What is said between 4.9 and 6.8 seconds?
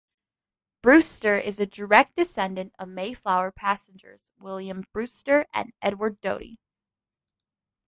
Brewster and Edward Doty.